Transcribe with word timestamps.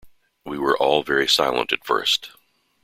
We 0.45 0.57
were 0.57 0.75
all 0.75 1.03
very 1.03 1.27
silent 1.27 1.71
at 1.71 1.85
first. 1.85 2.31